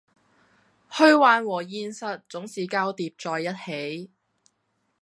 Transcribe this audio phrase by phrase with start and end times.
[0.89, 3.53] 虛幻和現實總是交疊在一
[3.97, 4.09] 起